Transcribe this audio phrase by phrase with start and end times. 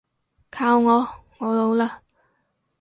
[0.49, 1.07] 靠我，
[1.37, 1.99] 我老喇